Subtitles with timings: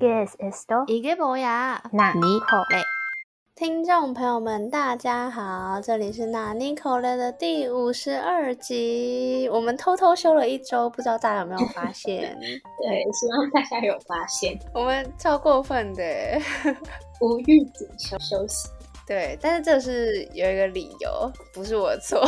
[0.00, 1.80] Guess esto 이게 뭐야？
[1.92, 2.82] 哪尼口嘞。
[3.54, 9.48] 听众朋友们，大家好，这里是纳尼口雷的第五十二集。
[9.52, 12.36] 我们偷偷休了一周，不知道大家有没有发现？
[12.40, 16.02] 对， 希望大家有发现，我们超过分的。
[17.20, 18.68] 无预警休休息，
[19.06, 22.20] 对，但是这是有一个理由，不是我的错。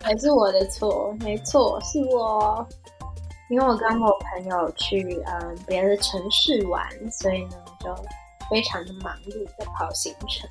[0.00, 2.64] 还是我的错，没错，是我，
[3.49, 7.95] 因为我跟我朋友去嗯别的城市玩，所以呢就
[8.49, 10.49] 非常的忙碌在跑行程。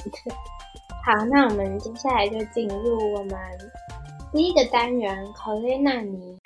[1.05, 3.37] 好，那我们接下来就进入我们
[4.33, 6.39] 第一个单元——口雷纳尼。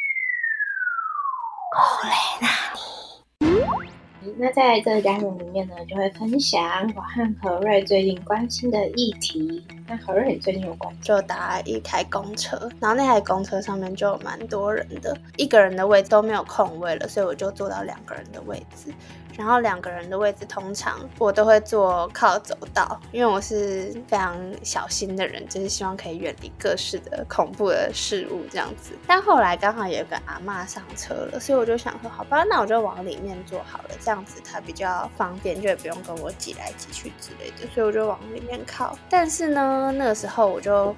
[1.73, 4.33] 口雷纳尼。
[4.39, 9.65] 那在这个单元里面呢，就会分享我和何瑞最近关心的议题。
[9.89, 18.93] 那何瑞，你最近有关就搭一台公车，然后那台公车上面就有蛮多人的，一个人的位置都没有空位了，所以我就坐到两个人的位置。
[19.37, 28.93] 然后两个人的位置通常我都会坐靠走道，因为我是非常小心的人，就是希望可以远离各式的恐怖的事物这样子。
[29.07, 38.99] 但后来刚好有个阿嬷上车了，所以我就想说，好吧，那我就往里面坐好了，这样子它比较方便，就也不用跟我挤来挤去之类的，所以我就往里面靠。
[39.11, 40.95] 但是呢，那个时候我就。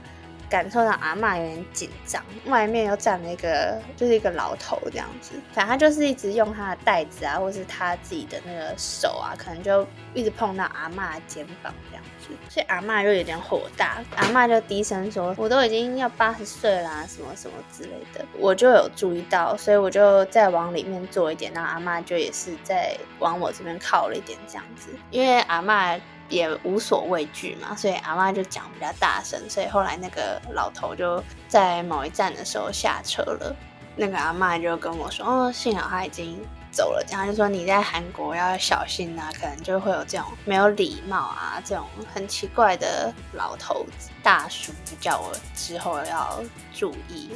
[0.51, 25.95] 感受到阿嬷有点紧张，外面又站了一个，就是一个老头这样子，反正他就是一直用他的袋子啊，或是他自己的那个手啊，可能就一直碰到阿嬷的肩膀这样子，所以阿妈就有点火大，阿妈就低声说：“我都已经要八十岁啦，什么什么之类的。”我就有注意到，所以我就再往里面坐一点，然后阿妈就也是在往我这边靠了一点这样子，因为阿妈。
[26.29, 33.57] 也无所畏惧嘛，所以阿妈就讲比较大声，所以后来那个老头就在某一站的时候下车了。
[33.97, 36.39] 那个阿妈就跟我说：“哦，幸好他已经
[36.71, 46.41] 走了。”这样就说你在韩国要小心啊，可能就会有这种没有礼貌啊，这种很奇怪的老头子大叔，就叫我之后要
[46.73, 47.31] 注意。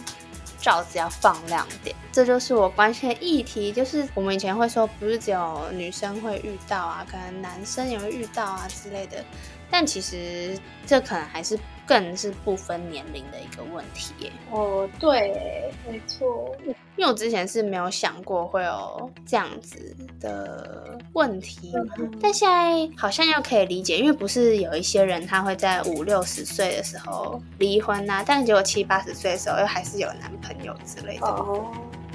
[0.63, 3.73] 罩子要放亮点，这就是我关心的议题。
[3.73, 9.23] 就是我们以前会说，不是只有女生会遇到啊，可能男生也会遇到啊之类的。
[9.69, 10.57] 但其实
[10.87, 14.33] 这可能还是更是不分年龄的一个问题耶。
[14.51, 16.55] 哦，对，没错。
[16.97, 21.73] 因为我之前是没有想过会有这样子的问题，
[22.21, 31.27] 但现在好像又可以理解，因为不是有一些人他会在五六十岁的时候离婚呐，但结果七八十岁的时候又还是有男朋友之类的。
[31.27, 31.73] 哦。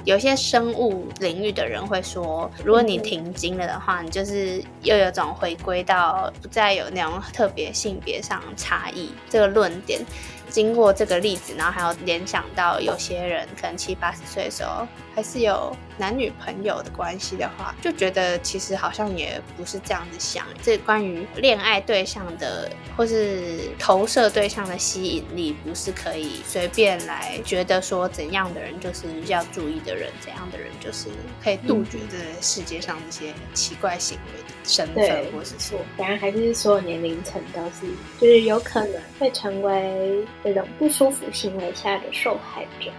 [0.08, 10.00] 有些生物领域的人会说，如果你停经了的话，你就是又有种回归到不再有那种特别性别上差异这个论点。
[10.48, 20.46] 经过这个例子，然后还有联想到有些人可能七八十岁的时候还是有男女朋友的关系的话，就觉得其实好像也不是这样子想。
[20.62, 31.08] 这关于恋爱对象的或是投射对象的吸引力，不是可以随便来觉得说怎样的人就是要注意的人，怎样的人就是
[31.42, 35.80] 可以杜绝这世界上这些奇怪行为的身份或是错。
[35.96, 37.86] 当然还是所有年龄层都是，
[38.20, 40.24] 就是有可能会成为。
[40.44, 42.90] 这种不舒服行为下的受害者。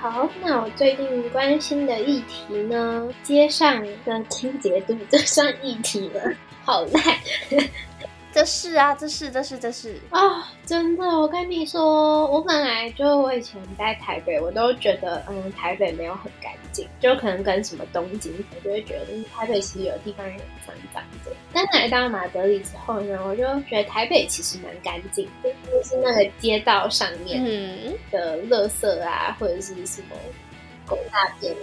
[0.00, 3.08] 好，那我最近关心的议题呢？
[3.22, 6.20] 街上的清洁度，这算议题吗？
[6.64, 7.02] 好烂。
[8.36, 10.52] 这是啊，这是，这是，这是啊！
[10.66, 20.36] 真的，我跟你说，我本来就我以前在台北，我都觉得，嗯，台北没有很干净，就可能跟什么东京，我就会觉得台北其实有地方也
[20.66, 21.32] 脏脏的。
[21.50, 27.42] 但来到马德里之后呢，我就觉得台北其实蛮干净的，就是那个街道上面
[28.10, 30.16] 的垃圾啊，或者是什么
[30.84, 31.54] 狗大便、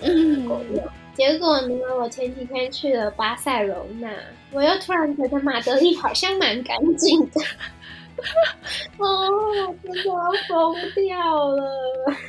[0.47, 0.83] 狗尿。
[1.13, 1.75] 结果呢？
[1.99, 4.09] 我前几天去了巴塞罗那，
[4.53, 7.41] 我又突然觉得马德里好像蛮干净的。
[8.97, 11.71] 哦，真的要疯掉了！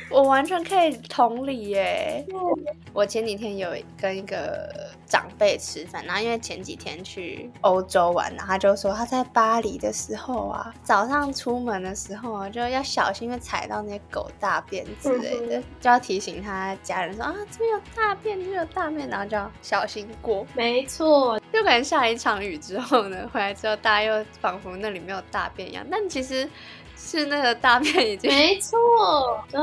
[0.09, 2.25] 我完全可以同理耶。
[2.93, 3.69] 我前几天有
[3.99, 20.45] 跟一个长辈吃饭，然后因为前几天去欧洲玩，然后他就说他在巴黎的时候啊，早上出门的时候啊，就要小心因为踩到那些狗大便之类的，就要提醒他家人说啊，这边有大便，这边有大便，然后就要小心过。
[20.53, 25.85] 没错，就可能下一场雨之后呢，回来之后大家又仿佛那里没有大便一样。
[25.89, 26.47] 但其实
[26.97, 28.77] 是那个大便已经没错，
[29.51, 29.61] 对，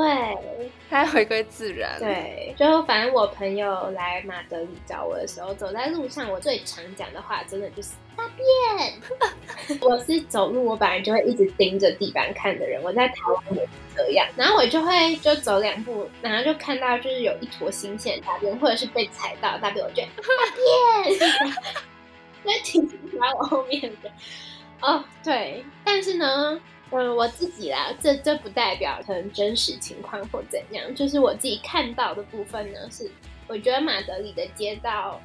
[0.91, 1.99] 它回归自然。
[1.99, 9.79] 对，就反正我朋友来马德里找我的时候，走在路上，我最常讲的话，真的就是大便。
[9.81, 14.26] 我是走路，我本来就会一直盯着地板看的人，我在台湾也是这样。
[14.37, 20.29] 然后我就会就走两步，然后就看到就是有一坨新鲜大便，或者是被踩到大便，我就大
[21.08, 21.19] 便。
[22.44, 22.99] 那停在
[23.38, 24.11] 我后面的。
[24.82, 33.11] 哦，对，但是呢，嗯，我自己啦，这这不代表可能真实情况或怎样，就是我自己看到的部分呢，是
[33.46, 35.20] 我觉得马德里的街道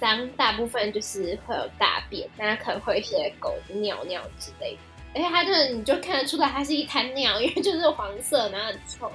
[0.00, 4.78] 脏，大部分就是会有大便，那可能会一些狗尿尿之类的，
[5.14, 9.10] 而且它就是你就看得出来，它是一滩尿，因为就是黄色，然后很臭。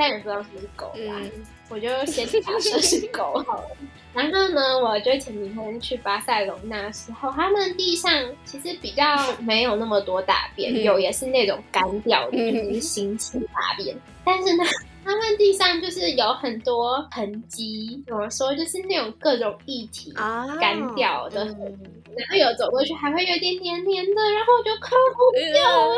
[0.00, 1.20] 但也不知道是不是狗吧，
[1.68, 3.68] 我就先假设是狗好了。
[4.14, 8.10] 然后呢，我就前几天去巴塞隆那的时候，他们地上
[8.46, 9.04] 其实比较
[9.40, 13.94] 没有那么多大便，有也是那种干掉的，就是新奇大便。
[14.24, 14.64] 但是呢。
[15.04, 18.54] 他们地上就是有很多痕迹，怎么说？
[18.54, 20.12] 就是那种各种液体
[20.60, 25.94] 干掉的，然后有走过去还会有点黏黏的，然后就抠不掉了。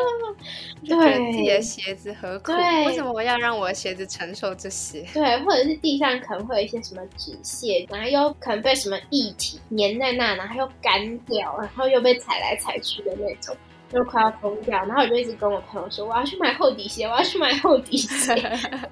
[0.84, 2.52] 对，自己的鞋子何苦？
[2.52, 5.02] 为什么我要让我的鞋子承受这些？
[5.12, 13.56] 对，或者是地上可能会有一些什么纸屑，然后又可能被什么液体粘在那，然后又干掉，然后又被踩来踩去的那种。
[13.92, 18.34] 就快要疯掉，然后我就一直跟我朋友说，我要去买厚底鞋，我要去买厚底鞋。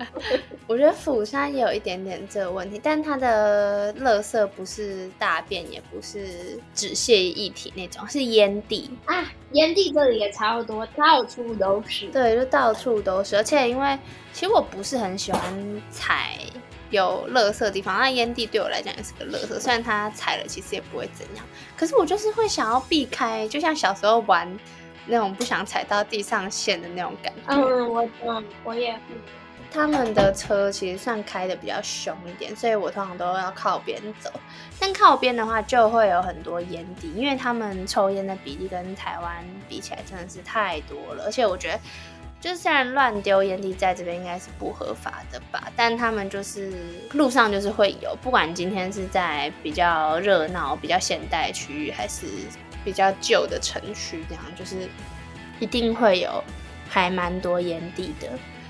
[0.68, 9.24] 我觉得釜山也有一点点这个问题，但它的垃圾不是大便，也不是纸屑一体那种，是烟蒂啊。
[9.52, 12.06] 烟蒂这里也超多，到处都是。
[12.08, 13.36] 对，就到处都是。
[13.36, 13.98] 而且因为
[14.32, 16.36] 其实我不是很喜欢踩
[16.90, 19.58] 有垃圾的地方，那烟蒂对我来讲也是个垃圾。
[19.58, 21.44] 虽然它踩了其实也不会怎样，
[21.76, 24.46] 可是我就是会想要避开，就像小时候玩。
[25.06, 27.54] 那种不想踩到地上线的那种感觉。
[27.54, 28.98] 嗯，我嗯我也。
[29.72, 34.28] 他们的车其实算开的比较凶一点，所以我通常都要靠边走。
[34.80, 41.22] 但靠边的话就会有很多烟蒂，因为他们抽烟的比例跟台湾比起来真的是太多了。
[41.24, 41.80] 而且我觉得，
[42.40, 46.72] 就是虽然乱丢烟蒂在这边应该是不合法的吧，但他们就是
[47.12, 52.26] 路上就是会有，不管今天是在比较热闹、比较现代区域还是。
[52.84, 54.88] 比较旧的城区，这样就是
[55.58, 56.42] 一定会有
[56.88, 58.28] 还蛮多烟蒂的，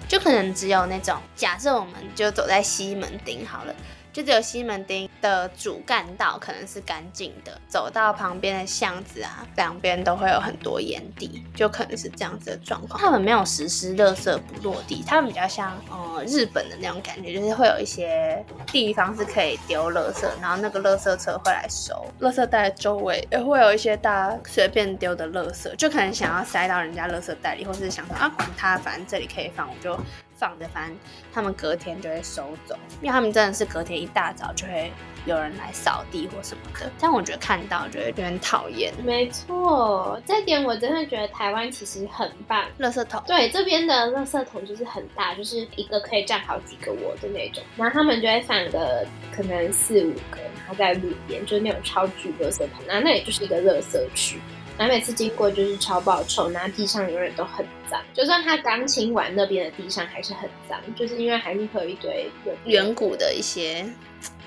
[0.09, 3.75] 就可能只有那种假设我们就走在西门町好了。
[4.13, 13.01] 就只有西门町的主干道可能是干净的，走到旁边的巷子啊，两边都会有很多烟蒂，就可能是这样子的状况。
[13.01, 22.07] 他们没有实施垃圾不落地，他们比较像呃日本的那种感觉，就是会有一些地方是可以丢垃圾，然后那个垃圾车会来收。
[22.21, 29.99] 垃圾袋周围也会有一些大家随便丢的垃圾，就可能想要塞到人家垃圾袋里，或是想说啊，管它，反正这里可以放，我就。
[30.41, 30.97] 放着，反正
[31.31, 34.91] 他们隔天就会收走，因为他们真的是隔天一大早就会
[35.27, 36.91] 有人来扫地或什么的。
[36.99, 38.91] 但我觉得看到就会有点讨厌。
[39.05, 42.65] 没错，这点我真的觉得台湾其实很棒。
[42.79, 47.63] 垃圾桶，对，这边的垃圾桶就是很大，就是一个可以站好几个我的那种。
[47.77, 54.41] 然后他们就会放个可能四五个，然后在路边就是那种超巨垃圾桶，然后那也就是一个垃圾区。
[54.81, 58.01] 然后每次经过就是超爆臭，然后地上永远都很脏。
[58.15, 62.31] 就算他刚清完那边的地上还是很脏，就是因为还是会有一堆
[62.65, 63.85] 远古的一些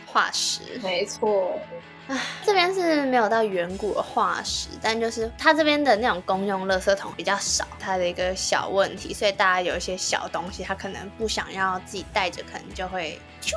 [0.08, 0.62] 化石。
[0.82, 1.60] 没错，
[2.08, 13.56] 唉，这边是没有到远古的化石，但就是它这边的那种公用垃圾桶比较少，它的一个小问题，所以大家有一些小东西，他可能不想要自己带着，可能就会咻。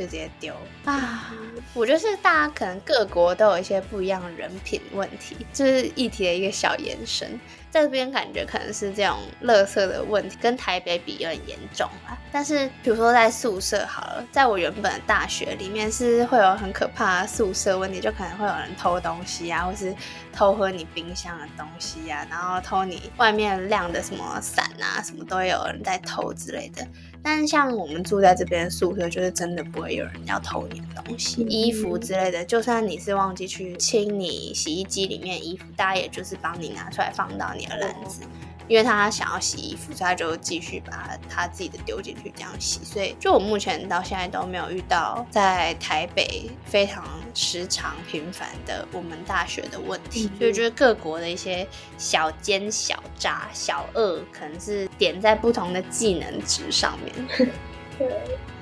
[0.00, 0.54] 就直接丢
[0.86, 1.30] 啊！
[1.74, 7.38] 我觉得是大家可能各国都有一些不一样的人品问题，就是议题的一个小延伸。
[7.72, 12.18] 这边感觉可能是这种垃圾的问题，跟台北比有点严重啦。
[12.32, 19.94] 但是比如说在宿舍好了，在我原本的大学里面是会有很可怕的宿舍问题，就可能会有人偷东西啊，或是
[20.32, 26.86] 偷喝你冰箱的东西啊，然后偷你外面晾的什么伞啊，什么都有人在偷之类的。
[27.22, 32.42] 但像我们住在这边宿舍，就是真的不会有人要偷你的东西，衣服之类的。
[32.44, 38.22] 就算你是忘记去清你洗衣机里面衣服，大家也就是帮你拿出来放到你的篮子。
[38.68, 42.84] 因为他想要洗衣服，所以他就继续把他自己的丢进去这样洗。
[42.84, 50.30] 所以，就我目前到现在都没有遇到在台北非常时常频繁的我们大学的问题。
[50.38, 51.66] 所以，就是各国的一些
[51.98, 57.12] 小奸小诈、小恶，可能是点在不同的技能值上面。
[57.98, 58.08] 对，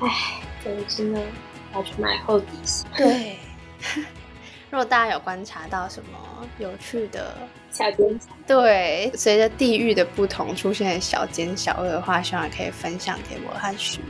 [0.01, 1.21] 唉，总之呢，
[1.75, 2.87] 要去买厚底鞋。
[2.97, 3.37] 对。
[4.71, 6.19] 如果大家有观察到什么
[6.59, 7.35] 有趣的
[7.71, 14.01] 小奸小对，随着地域的不同出现小奸小恶的话，希望可以分享给我和许。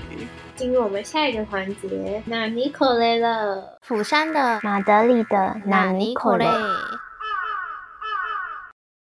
[0.57, 6.45] 进入我们下一个环节，纳尼可雷了，釜山的马德里的纳尼可雷。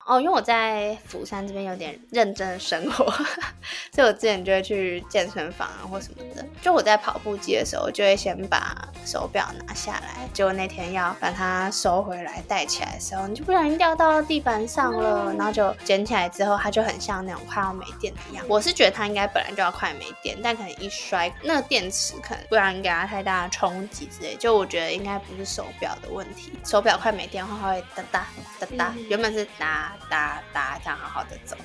[0.06, 3.12] 哦，因为我在釜山这边有点认真的生活，
[3.94, 6.46] 所以我之前就会去健身房啊或什么的。
[6.62, 18.48] 就我在跑步机的时候，就会先把手表拿下来，结果那天要把它收回来戴起来的时候，你就不小心掉到地板上了，然后就捡起来之后，它就很像那种快要没电的样子。
[18.50, 28.28] 我是觉得它应该本来就要快没电，但可能一摔，那个电池可能不然给它太大的冲击之类，就我觉得应该不是手表的问题，手表快没电的话，它会哒哒
[28.60, 31.56] 哒哒，原本是哒哒哒这样好好的走。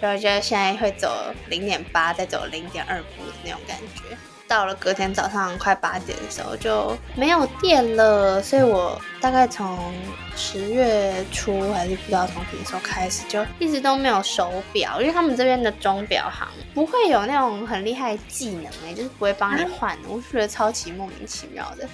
[0.00, 1.12] 就觉得现在会走
[1.48, 4.16] 零点八，再走零点二步的那种感觉。
[4.46, 9.92] 到了隔天早上快八点的时候就没有电了，所以我大概从
[10.34, 21.86] 十月初还是不知道从什么时候开始，就一直都没有手表，因为他们这边的钟表行不会有那种很厉害的技能哎，就是不会帮你换，我觉得超级莫名其妙的。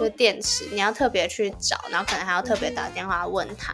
[0.00, 3.72] 就电池你要特别去找，然后可能还要特别打电话问他。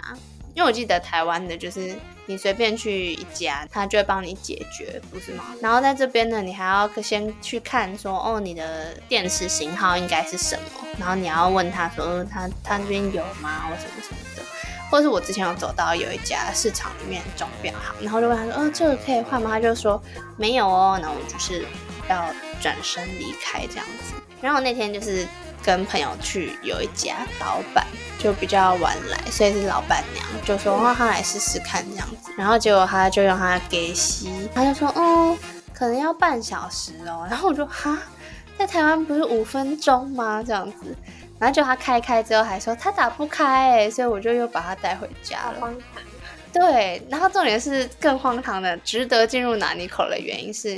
[0.58, 1.94] 因为我记得台湾的就是
[2.26, 5.44] 你随便去一家，他就会帮你解决，不是吗？
[5.62, 10.88] 然后在这边呢，你还要先去看说，哦，你的电池型号应该是什么？
[10.98, 13.68] 然后你要问他说，他他那边有吗？
[13.68, 14.42] 或什么什么的？
[14.90, 19.50] 或是我之前有走到有一家市场里面钟表行，然后就问他说，哦，这个可以换吗？
[19.52, 20.02] 他就说
[20.36, 21.64] 没有哦，然后我就是
[22.10, 24.14] 要转身离开这样子。
[24.40, 25.24] 然后那天就是
[25.68, 27.86] 跟朋友去有一家老板。
[28.18, 35.38] 就比较晚来，所以是老板娘就说让他来试试看这样子，然后结果他就用他给吸，他就说哦，
[35.72, 37.96] 可能要半小时哦，然后我就哈，
[38.58, 40.42] 在台湾不是五分钟吗？
[40.44, 40.96] 这样子，
[41.38, 45.72] 然后就他开开之后还说他打不开哎，所以我就又把他带回家了。
[46.58, 50.70] 对，然后重点是更荒唐的，值得进入拿尼口的原因是，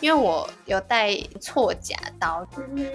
[0.00, 2.44] 因为我有带错夹刀，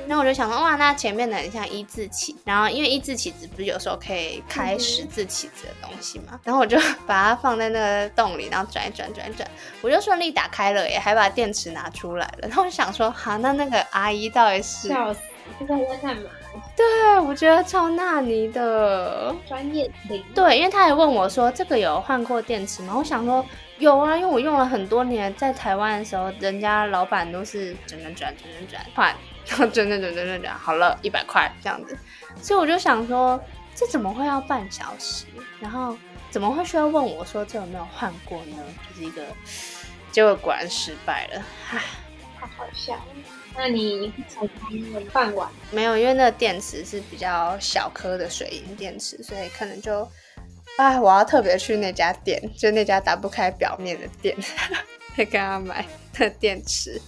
[0.08, 9.50] 然后我就想说，哇，那前面的很像一字起，然后因为一字起子不是有时候可以开十字起子的东西嘛，然后我就 把它放在那个洞里，然后转一转转一转，
[9.82, 15.22] 我就顺利打开了耶，还把电池拿出来了，然后我就想说，哈，那那个阿姨到底是笑死，
[15.60, 16.30] 这在在干嘛？
[16.76, 20.24] 对，我觉得超纳尼的专业零。
[20.36, 23.46] 对，因为他还问我说：“这个有换过电池吗？”我想说
[23.80, 29.16] 有啊，因为我用了很多年，在台湾的时候，人家老板都是转转转转转转换，
[29.48, 31.98] 然 后转转转转转转，好了一百块这样子。
[32.42, 33.40] 所以我就想说，
[33.76, 35.26] 这怎么会要半小时？
[35.60, 35.98] 然后
[36.30, 38.58] 怎么会需要问我说这有没有换过呢？
[38.90, 39.24] 就是一个，
[40.12, 41.82] 结果果然失败了，唉，
[42.40, 43.02] 太好笑了。
[43.56, 44.48] 那你才
[45.12, 45.50] 换完？
[45.72, 50.08] 没有，因为那个电池是比较小颗的水银电池，所以可能就，
[50.78, 54.36] 哎，我要特别去那家店，就那家打不开表面的店，
[55.16, 55.86] 再跟他买
[56.18, 57.00] 那电池，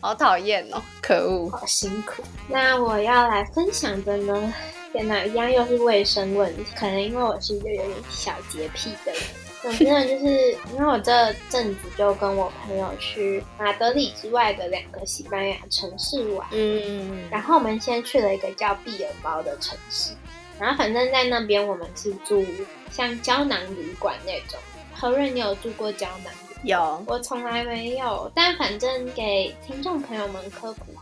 [0.00, 2.22] 好讨厌哦，可恶，好辛苦。
[2.48, 4.54] 那我要来分享的呢，
[4.92, 9.22] 天哪，一样又是卫生问题，可能因为我是一个有点小洁癖的人。
[9.64, 20.12] 我真的就是因为我这阵子就跟我朋友去马德里之外的两个西班牙城市玩，嗯，然后我们先去了一个叫毕尔包的城市，
[20.60, 22.44] 然后反正在那边我们是住
[22.90, 24.60] 像胶囊旅馆那种。
[24.96, 26.32] 何润，你有住过胶囊？
[26.62, 30.93] 有，我从来没有，但反正给听众朋友们科普。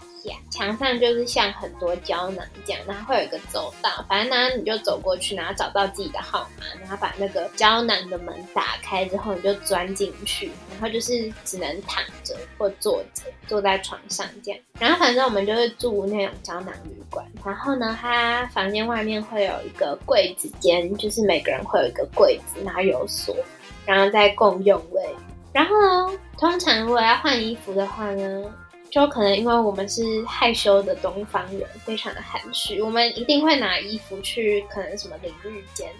[0.50, 14.60] 墙上就是像很多胶囊这样，然后会有一个走道，反正呢你就走过去，然后找到自己的号码，然后把那个胶囊的门打开之后，你就钻进去，然后就是只能躺着或坐着，坐在床上这样。
[14.78, 23.34] 然后反正我们就是住那种胶囊旅馆，然后呢，它房间外面会有一个柜子间，就是每个人会有一个柜子，然后有锁，
[23.86, 25.02] 然后再共用位。
[25.52, 28.44] 然后呢，通常如果要换衣服的话呢？
[28.92, 35.90] 就可能因为我们是害羞的东方人，非常的含蓄，我们一定会拿衣服去可能什么淋浴间，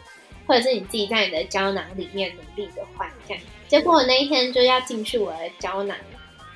[0.47, 3.43] 或者是你自己在你的胶囊里面努力的换这样。
[3.67, 5.97] 结果那一天就要进去我的胶囊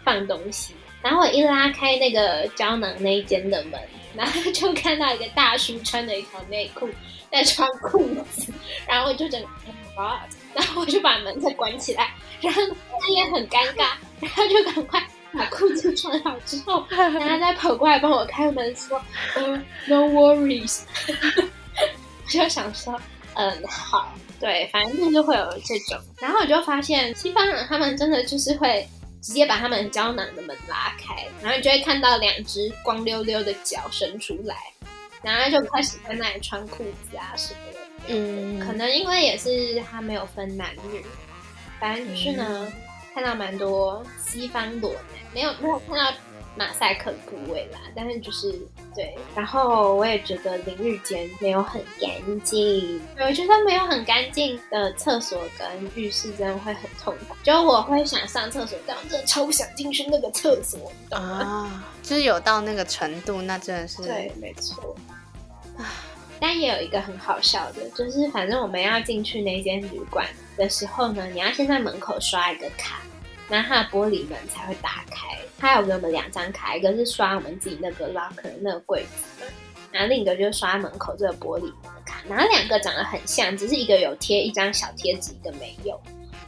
[0.05, 3.81] 放东西，然后我一拉开那个胶囊那一间的门，
[4.14, 6.87] 然后就看到一个大叔穿着一条内裤
[7.33, 8.52] 在穿裤子，
[8.87, 9.49] 然后我就整个
[10.02, 12.12] 啊，然后我就把门再关起来，
[12.43, 12.61] 然后
[13.00, 15.02] 他也很尴尬，然后就赶快。
[15.37, 19.00] 把裤子穿好之后，然后再跑过来帮我开门，说
[19.37, 20.81] ：“呃，no worries。
[21.76, 22.99] ”我就想说
[23.35, 28.88] ：“嗯，好，对，反正就是会有这种。”然后我就发现西方人他们真的就是会
[29.23, 34.57] 直接把他们胶囊的门拉开，然后你就会看到两只光溜溜的脚伸出来，
[35.23, 37.78] 然后就开始在那里穿裤子啊什么的。
[38.09, 41.05] 嗯，可能因为也是他没有分男女，
[41.78, 42.73] 反正就是呢。
[43.17, 46.13] 看到蛮多西方裸男，没有没有看到
[46.55, 48.53] 马赛克部位啦，但是就是
[48.95, 52.11] 对，然后我也觉得淋浴间没有很干
[52.43, 61.85] 净，我觉得没有很干净的厕所跟浴室真的会很痛苦，就我会想上厕所，但我真的超不想进去那个厕所，懂吗？
[62.03, 64.95] 就是有到那个程度，那真的是对，没错。
[66.39, 73.01] 但也有一个很好笑的，就是反正我们要进去那间旅馆的时候呢，你要先在门口刷一个卡，
[73.49, 75.37] 然后它的玻璃门才会打开。
[75.59, 79.45] 它有给我们两张卡，一个是刷我们自己那个 locker 那个柜子，
[79.91, 82.21] 然后另一个就是刷门口这个玻璃门的卡。
[82.29, 86.01] 然后两个长得很像，只是一个有贴一张小贴纸，一个没有。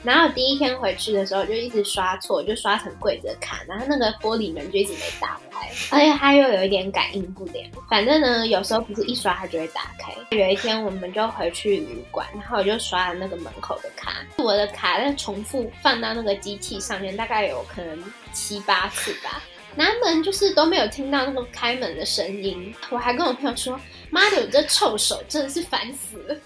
[0.05, 7.69] 然后第一天回去的时候就一直刷错，就刷成柜子的卡，然后那个玻璃门就一直没打开，而且它又有一点感应不良。
[7.90, 10.14] 反正呢，有时候不是一刷它就会打开。
[10.37, 19.43] 有一天我们就回去旅馆，然后我就刷了那个门口的卡，我的卡在重复放到那个机器上面，大概有可能七八次吧。
[19.75, 23.78] 南门就是都没有听到那个开门的声音，我还跟我朋友说
[24.11, 26.37] ：“妈的，我这臭手真的是烦死了。”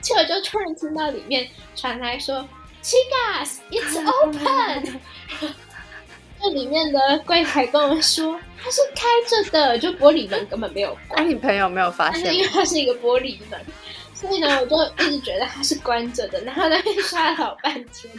[0.00, 2.48] 结果就突然听到里面传来说。
[2.88, 4.98] Chicas, it's open。
[6.40, 11.22] 这里面的柜台跟我们说，它是开着的，就玻璃门根本没有关。
[11.22, 12.34] 那你朋友没有发现？
[12.34, 13.60] 因为它是一个玻璃门，
[14.14, 18.10] 所以呢，我就一直觉得它是关着的，然后那边 刷了老半天。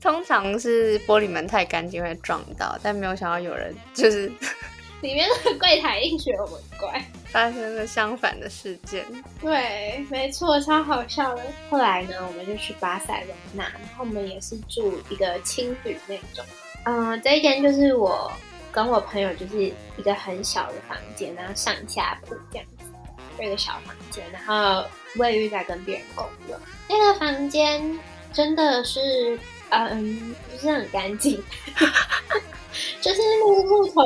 [0.00, 4.30] 通常是玻璃门太干净会撞到，但没有想到有人就是。
[5.00, 9.04] 里面的柜台硬学我们乖，发生了相反的事件。
[9.40, 11.42] 对，没错，超好笑的。
[11.70, 16.44] 后来呢，我们就去巴塞罗那，然后我们也是住一个青旅那种。
[16.84, 18.30] 嗯，这一间就是我
[18.70, 22.84] 跟我朋友就是一个很小的房间，然后上下铺这样子，
[23.42, 24.84] 一个小房间，然后
[25.16, 26.58] 卫浴在跟别人共用。
[26.88, 27.98] 那个房间
[28.32, 29.38] 真的是，
[29.70, 31.42] 嗯，不是很干净，
[33.00, 34.02] 就是木木头。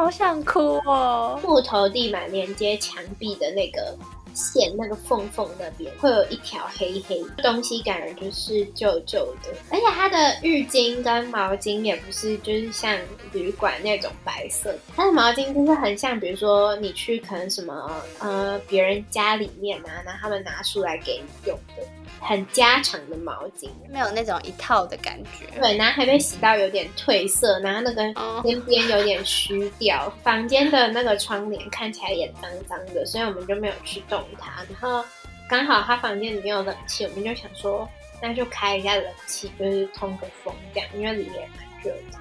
[0.00, 1.38] 好想哭哦！
[1.44, 3.94] 木头地板连接墙壁的那个
[4.32, 9.50] 线，那个缝缝那边会有一条黑黑东西，感觉就是旧旧的。
[9.68, 12.98] 而且它的浴巾跟毛巾也不是就是像
[13.34, 21.82] 旅馆那种白色，它的毛巾就是很像，比如说你去可能什么呃别人家里面啊，然后他们拿出来给你用的。
[22.20, 25.46] 很家常的毛巾，没有那种一套的感觉。
[25.58, 30.12] 对，然后还被洗到有点褪色，然后那个边边有点虚掉。
[30.22, 34.62] 房间的那个窗帘看起来也脏脏的，所以我们就没有去动它。
[34.68, 35.02] 然后
[35.48, 37.88] 刚好他房间里面有冷气，我们就想说
[38.20, 42.18] 那就开一下冷气，就是通个风这样，因为里面蛮热的。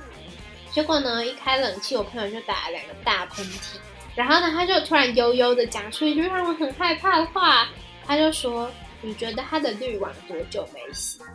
[0.72, 3.76] 结果呢，一开冷气，我朋友就打了两个大喷嚏，
[4.16, 7.68] 然后呢，他就突然悠悠的讲出一句让我很害怕的话，
[8.08, 8.72] 他就说。
[9.02, 11.20] 你觉得他的滤网多久没洗？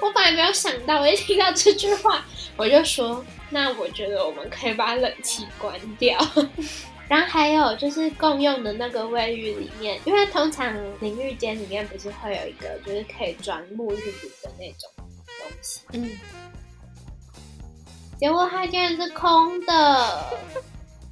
[0.00, 2.24] 我本来没有想到，我一听到这句话，
[2.56, 6.18] 我就说：那我觉得我们可以把冷气关掉。
[7.08, 15.06] 然后还有就是共用的那个卫浴里面，因为通常淋浴间里面不是会有一个就是可以装沐浴乳的那种东
[15.60, 16.10] 西，嗯，
[18.18, 20.38] 结果它竟然是空的。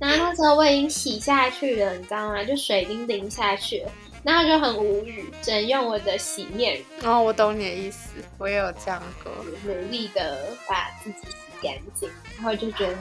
[0.00, 2.42] 然后那时候我已经洗下去了，你知道吗？
[2.42, 3.92] 就水已经淋下去了，
[4.24, 7.06] 然后就很无语，只能用我的洗面乳。
[7.06, 8.08] 哦，我懂你的意思，
[8.38, 9.30] 我也有这样过，
[9.62, 12.96] 努力的把自己洗干净，然后就觉得，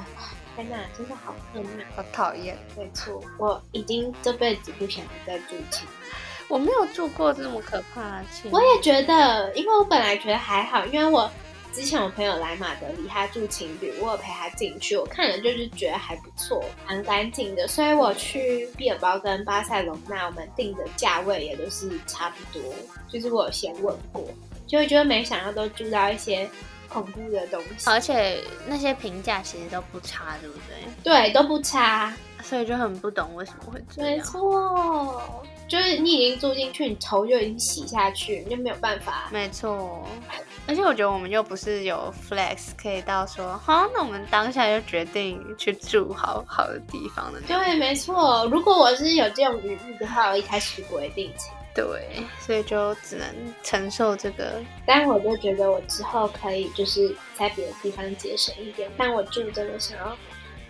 [0.57, 2.57] 天哪，真的好困难，好讨厌。
[2.77, 6.11] 没错，我已经这辈子不想再住青旅，
[6.49, 11.31] 我没有住过这么可怕的青我也觉得，因为我本来觉得还好，因为我。
[11.71, 17.67] 之前我朋友来马德里，他住情侣，我有陪他进去，我看了就是觉得还不错，蛮干净的。
[17.67, 22.61] 所以我去毕尔包跟巴塞隆那，我们定的价位也都是差不多。
[23.07, 24.23] 就是我有先问过，
[24.67, 26.49] 就会觉得没想到都住到一些
[26.87, 31.03] 恐怖的东西，而且那些评价其实都不差，对不对？
[31.03, 34.11] 对，都不差，所以就很不懂为什么会这样。
[34.11, 35.45] 没错。
[35.69, 39.29] 就是你已经住进去，你头就已经洗下去，你就没有办法。
[39.31, 40.03] 没错，
[40.67, 47.39] 而且我觉得我们又不是有 flex 可以到说，好，那我们当下就决定去住好好的地方的。
[47.41, 48.45] 对，没错。
[48.51, 51.53] 如果我是有这种余裕的话，我一开始不会定情。
[51.75, 51.85] 对，
[52.39, 53.27] 所以就只能
[53.61, 54.59] 承受这个。
[54.87, 60.17] 但我就觉得我之后可以就是在别的地方节省一点，但我住这个想要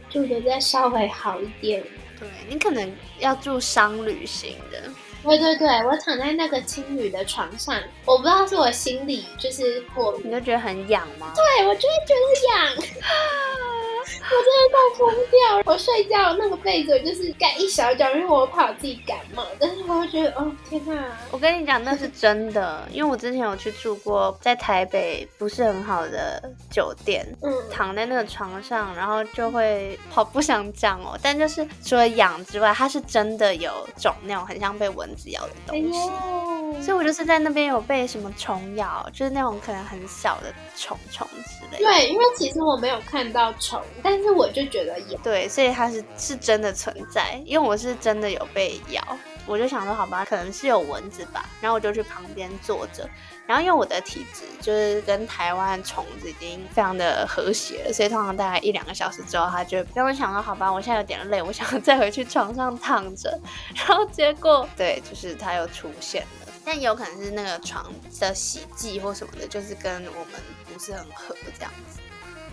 [0.09, 1.81] 住的再稍微好一点。
[2.19, 4.83] 对你可能要住商旅型的，
[5.23, 11.33] 对对对，我躺在那个青旅的床上，我不知道是我心里就是过，你就觉得很痒吗？
[11.35, 12.93] 对，我就会觉得痒。
[14.21, 15.61] 我真的快疯掉！
[15.65, 19.45] 我睡觉那个被子就是盖一小角，因为我怕我自己感冒。
[19.59, 21.03] 但是我会觉得，哦天哪！
[21.31, 26.41] 我跟你讲，那是真的，因为我之前有去住过在台北不是很好的
[26.71, 36.81] 酒店，嗯，躺在那个床上，然后就会好不想讲哦，但就是除了痒之外，它是真的有种那种很像被蚊子咬的东西。
[36.83, 41.91] 所以我就是在那边有被什么虫咬，就是那种可能很小的虫虫之类的。
[41.91, 45.17] 对，因为其实我没有看到虫，但是我就觉得有。
[45.19, 49.01] 对，所以它是是真的存在，因为我是真的有被咬，
[49.45, 53.09] 我就想说好吧，可能是有蚊子吧，然后我就去旁边坐着，
[53.47, 63.39] 然后因为我的体质就是跟台湾虫子已经非常的和谐了，所以通常大概一两个小时之后，他就跟我想说好吧，我现在有点累，我想再回去床上躺着，
[63.75, 71.99] 然后结果对，就是它又出现了，但有可能是那个床的洗剂或什么的，就是跟我们不是很合这样子。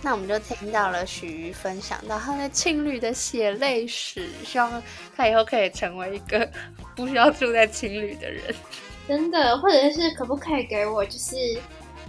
[0.03, 4.83] 那我们就听到了许瑜分享到他的青旅的血泪史，希望
[5.17, 6.49] 他以后可以成为一个
[6.95, 8.43] 不需要住在青旅的人。
[9.09, 11.37] 真的，或者是可不可以给我就是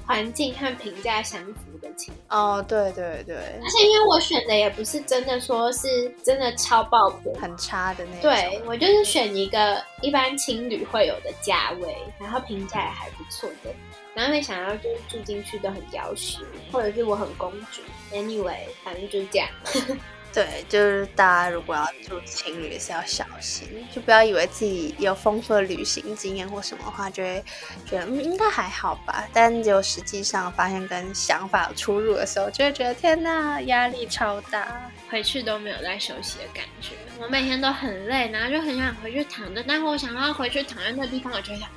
[0.06, 2.14] 环境和评价相符的情？
[2.30, 8.22] 哦，对对对，而且因为我选的也不是真的说是真的超爆破很差的那种。
[8.22, 13.72] 对我就是选一个一般情侣会有的价位，然后评价也还不错的。
[14.18, 17.84] 然后会想要就是住进去都很要求，或者是我很公主。
[18.12, 19.48] Anyway，反正就是这样。
[20.34, 27.44] 对，就是大家如果要住情侣是要小心，就不要以为自己有丰富的旅行经验或什么的话，就会
[27.86, 29.28] 觉得嗯应该还好吧。
[29.32, 36.96] 但只有实际上发现跟想法有出入的时候，就会觉得天哪，压力超大，回去都没有在休息的感觉。
[37.20, 41.70] 我每天都很累，然后就很想回去躺着，但是我想要回去躺在那地方，我就想，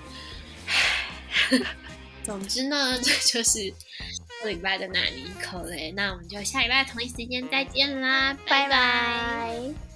[1.51, 1.61] 唉。
[2.25, 3.73] 总之呢， 这就是
[4.43, 5.93] 这礼拜的纳尼口嘞。
[5.97, 9.90] 那我们就下礼拜同一时间再见啦，拜拜。